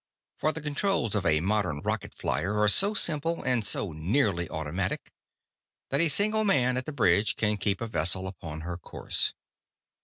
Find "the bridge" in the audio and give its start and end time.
6.87-7.35